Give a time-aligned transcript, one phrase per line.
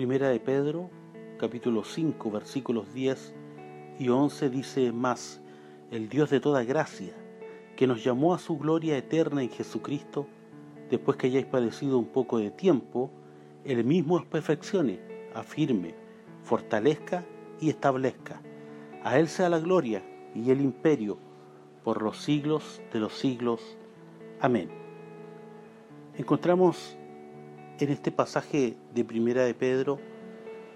[0.00, 0.88] Primera de Pedro,
[1.38, 3.34] capítulo 5, versículos 10
[3.98, 5.42] y 11 dice más,
[5.90, 7.12] el Dios de toda gracia,
[7.76, 10.26] que nos llamó a su gloria eterna en Jesucristo,
[10.88, 13.10] después que hayáis padecido un poco de tiempo,
[13.66, 15.00] el mismo os perfeccione,
[15.34, 15.94] afirme,
[16.44, 17.26] fortalezca
[17.60, 18.40] y establezca.
[19.02, 20.02] A Él sea la gloria
[20.34, 21.18] y el imperio
[21.84, 23.76] por los siglos de los siglos.
[24.40, 24.70] Amén.
[26.16, 26.96] Encontramos
[27.80, 29.98] en este pasaje de Primera de Pedro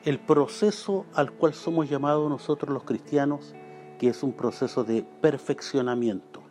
[0.05, 3.55] el proceso al cual somos llamados nosotros los cristianos,
[3.99, 6.43] que es un proceso de perfeccionamiento.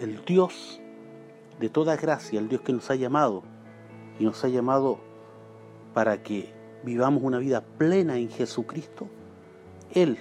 [0.00, 0.80] El Dios
[1.60, 3.42] de toda gracia, el Dios que nos ha llamado
[4.18, 4.98] y nos ha llamado
[5.94, 6.52] para que
[6.84, 9.08] vivamos una vida plena en Jesucristo,
[9.92, 10.18] Él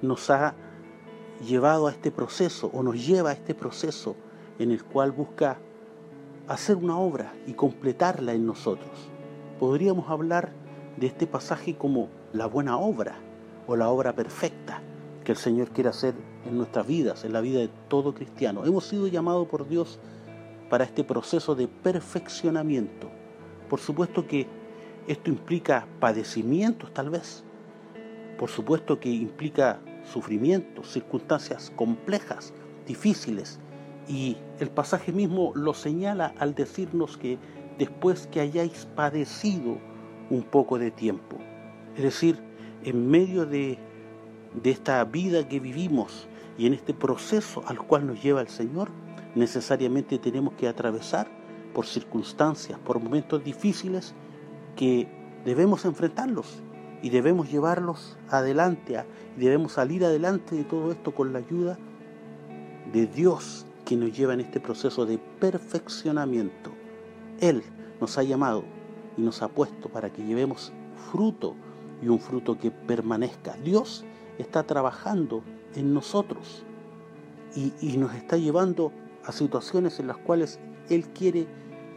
[0.00, 0.54] nos ha
[1.44, 4.14] llevado a este proceso o nos lleva a este proceso
[4.58, 5.58] en el cual busca
[6.48, 8.90] hacer una obra y completarla en nosotros.
[9.58, 10.52] Podríamos hablar
[10.96, 13.16] de este pasaje como la buena obra
[13.66, 14.82] o la obra perfecta
[15.24, 16.14] que el Señor quiere hacer
[16.46, 18.64] en nuestras vidas, en la vida de todo cristiano.
[18.64, 19.98] Hemos sido llamados por Dios
[20.68, 23.08] para este proceso de perfeccionamiento.
[23.68, 24.46] Por supuesto que
[25.06, 27.44] esto implica padecimientos tal vez.
[28.38, 32.52] Por supuesto que implica sufrimientos, circunstancias complejas,
[32.86, 33.60] difíciles.
[34.12, 37.38] Y el pasaje mismo lo señala al decirnos que
[37.78, 39.78] después que hayáis padecido
[40.28, 41.38] un poco de tiempo.
[41.96, 42.38] Es decir,
[42.84, 43.78] en medio de,
[44.62, 48.90] de esta vida que vivimos y en este proceso al cual nos lleva el Señor,
[49.34, 51.26] necesariamente tenemos que atravesar
[51.72, 54.12] por circunstancias, por momentos difíciles
[54.76, 55.08] que
[55.46, 56.62] debemos enfrentarlos
[57.00, 59.02] y debemos llevarlos adelante
[59.38, 61.78] debemos salir adelante de todo esto con la ayuda
[62.92, 66.70] de Dios que nos lleva en este proceso de perfeccionamiento.
[67.40, 67.62] Él
[68.00, 68.64] nos ha llamado
[69.16, 70.72] y nos ha puesto para que llevemos
[71.10, 71.54] fruto
[72.02, 73.56] y un fruto que permanezca.
[73.64, 74.04] Dios
[74.38, 75.42] está trabajando
[75.74, 76.64] en nosotros
[77.54, 78.92] y, nos está llevando
[79.24, 81.46] a situaciones en las cuales Él quiere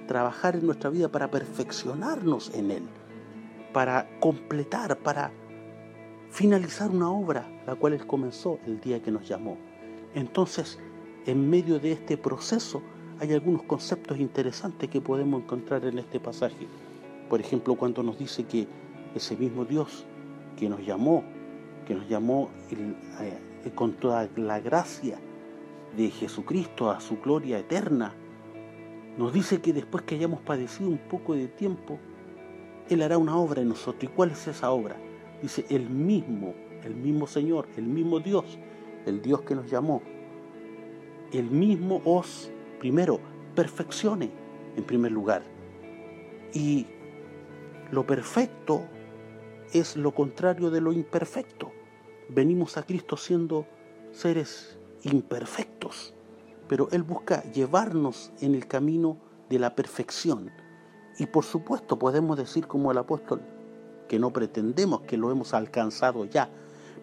[0.08, 2.84] trabajar en nuestra vida para perfeccionarnos en Él,
[3.74, 5.32] para completar, para
[6.30, 9.58] finalizar una obra la cual Él comenzó el día que nos llamó.
[10.14, 10.80] Entonces,
[11.26, 12.82] en medio de este proceso
[13.20, 16.68] hay algunos conceptos interesantes que podemos encontrar en este pasaje.
[17.30, 18.68] Por ejemplo, cuando nos dice que
[19.16, 20.06] ese mismo Dios
[20.58, 21.24] que nos llamó,
[21.88, 25.18] que nos llamó eh, con toda la gracia
[25.98, 28.14] de Jesucristo a su gloria eterna,
[29.18, 31.98] nos dice que después que hayamos padecido un poco de tiempo,
[32.90, 34.04] Él hará una obra en nosotros.
[34.04, 34.98] ¿Y cuál es esa obra?
[35.42, 36.54] Dice, el mismo,
[36.84, 38.60] el mismo Señor, el mismo Dios,
[39.06, 40.02] el Dios que nos llamó,
[41.38, 43.20] el mismo os, primero,
[43.56, 44.32] perfeccione
[44.76, 45.44] en primer lugar.
[46.54, 46.88] Y
[47.92, 48.84] lo perfecto
[49.74, 51.72] es lo contrario de lo imperfecto.
[52.30, 53.66] Venimos a Cristo siendo
[54.12, 56.16] seres imperfectos
[56.68, 59.18] pero Él busca llevarnos en el camino
[59.50, 60.52] de la perfección.
[61.18, 63.42] Y por supuesto podemos decir como el apóstol
[64.08, 66.50] que no pretendemos que lo hemos alcanzado ya,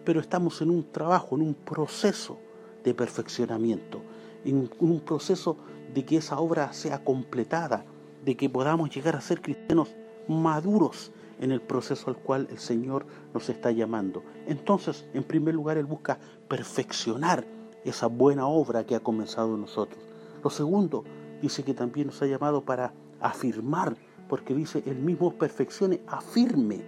[0.05, 2.37] pero estamos en un trabajo, en un proceso
[2.83, 4.01] de perfeccionamiento,
[4.45, 5.57] en un proceso
[5.93, 7.85] de que esa obra sea completada,
[8.23, 9.95] de que podamos llegar a ser cristianos
[10.27, 14.23] maduros en el proceso al cual el Señor nos está llamando.
[14.47, 17.45] Entonces, en primer lugar, Él busca perfeccionar
[17.83, 20.01] esa buena obra que ha comenzado en nosotros.
[20.43, 21.03] Lo segundo,
[21.41, 23.95] dice que también nos ha llamado para afirmar,
[24.29, 26.81] porque dice, el mismo perfeccione, afirme.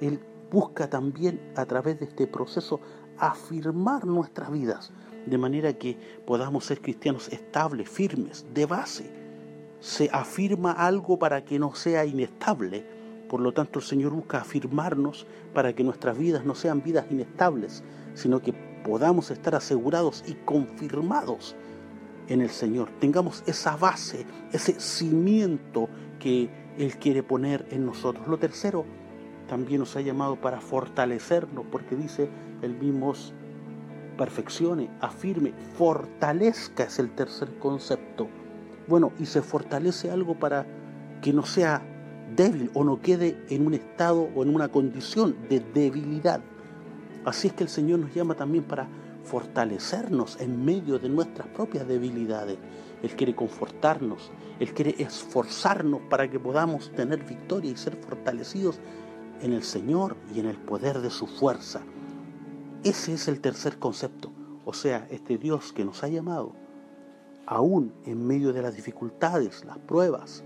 [0.00, 0.20] Él
[0.50, 2.80] busca también a través de este proceso
[3.18, 4.92] afirmar nuestras vidas,
[5.28, 5.96] de manera que
[6.26, 9.10] podamos ser cristianos estables, firmes, de base.
[9.80, 12.84] Se afirma algo para que no sea inestable.
[13.28, 17.84] Por lo tanto, el Señor busca afirmarnos para que nuestras vidas no sean vidas inestables,
[18.14, 18.52] sino que
[18.84, 21.54] podamos estar asegurados y confirmados
[22.28, 22.88] en el Señor.
[23.00, 25.88] Tengamos esa base, ese cimiento
[26.18, 26.48] que
[26.78, 28.26] Él quiere poner en nosotros.
[28.28, 28.84] Lo tercero,
[29.48, 32.28] también nos ha llamado para fortalecernos, porque dice
[32.62, 33.14] el mismo
[34.18, 38.28] perfeccione, afirme, fortalezca es el tercer concepto.
[38.86, 40.66] Bueno, y se fortalece algo para
[41.22, 41.82] que no sea
[42.36, 46.40] débil o no quede en un estado o en una condición de debilidad.
[47.24, 48.88] Así es que el Señor nos llama también para
[49.24, 52.58] fortalecernos en medio de nuestras propias debilidades.
[53.02, 58.80] Él quiere confortarnos, Él quiere esforzarnos para que podamos tener victoria y ser fortalecidos
[59.40, 61.82] en el Señor y en el poder de su fuerza.
[62.84, 64.30] Ese es el tercer concepto.
[64.64, 66.52] O sea, este Dios que nos ha llamado,
[67.46, 70.44] aún en medio de las dificultades, las pruebas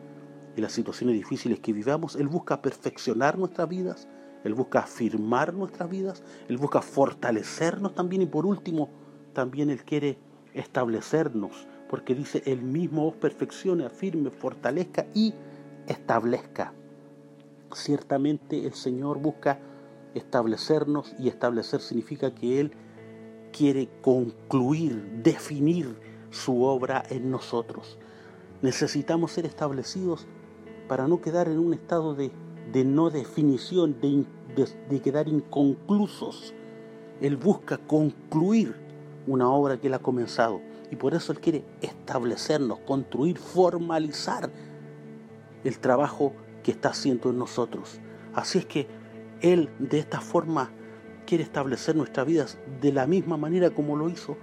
[0.57, 4.09] y las situaciones difíciles que vivamos, Él busca perfeccionar nuestras vidas
[4.45, 8.89] Él busca afirmar nuestras vidas, Él busca fortalecernos también y por último,
[9.33, 10.19] también Él quiere
[10.55, 15.35] establecernos, porque dice, Él mismo os perfeccione, afirme, fortalezca y
[15.87, 16.73] establezca.
[17.73, 19.61] Ciertamente el Señor busca
[20.15, 22.73] establecernos y establecer significa que Él
[23.53, 25.97] quiere concluir, definir
[26.31, 27.99] su obra en nosotros.
[28.63, 30.27] Necesitamos ser establecidos
[30.89, 32.33] para no quedar en un estado de,
[32.85, 36.55] no definición, de, quedar inconclusos.
[37.21, 38.75] Él busca concluir
[39.27, 40.61] una obra que Él ha comenzado
[40.91, 44.51] y por eso Él quiere establecernos, construir, formalizar
[45.65, 46.33] el trabajo
[46.63, 48.01] que está haciendo en nosotros.
[48.35, 48.87] Así es que
[49.43, 50.71] Él de esta forma
[51.27, 54.37] quiere establecer nuestras vidas de la misma manera como lo hizo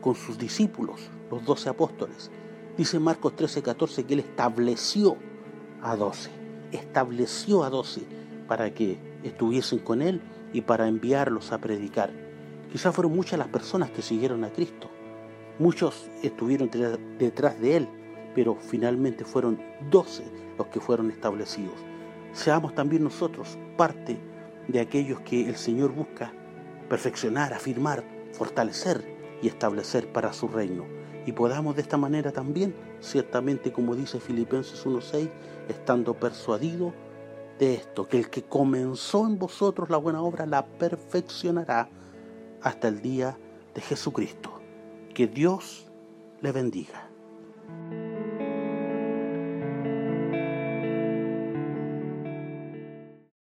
[0.00, 2.30] con sus discípulos, los doce apóstoles.
[2.76, 5.16] Dice Marcos 13, 14 que Él estableció
[5.82, 6.30] a doce,
[6.70, 8.02] estableció a doce
[8.46, 10.20] para que estuviesen con Él
[10.52, 12.10] y para enviarlos a predicar.
[12.70, 14.88] Quizás fueron muchas las personas que siguieron a Cristo,
[15.58, 16.70] muchos estuvieron
[17.18, 17.88] detrás de Él,
[18.34, 19.60] pero finalmente fueron
[19.90, 20.24] doce
[20.56, 21.91] los que fueron establecidos.
[22.32, 24.18] Seamos también nosotros parte
[24.68, 26.32] de aquellos que el Señor busca
[26.88, 29.04] perfeccionar, afirmar, fortalecer
[29.42, 30.84] y establecer para su reino.
[31.26, 35.30] Y podamos de esta manera también, ciertamente como dice Filipenses 1.6,
[35.68, 36.92] estando persuadido
[37.58, 41.88] de esto, que el que comenzó en vosotros la buena obra la perfeccionará
[42.62, 43.38] hasta el día
[43.74, 44.60] de Jesucristo.
[45.14, 45.86] Que Dios
[46.40, 47.11] le bendiga.